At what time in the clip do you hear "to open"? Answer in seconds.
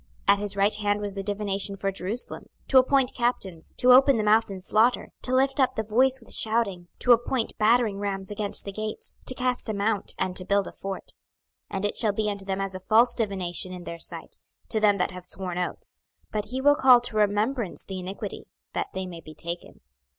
3.77-4.17